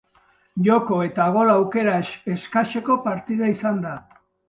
Joko 0.67 0.97
eta 1.09 1.27
gol-aukera 1.37 2.01
eskaseko 2.39 3.01
partida 3.09 3.55
izan 3.57 3.83
da. 3.89 3.99